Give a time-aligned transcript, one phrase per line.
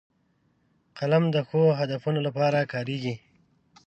[0.97, 3.15] قلم د ښو هدفونو لپاره کارېږي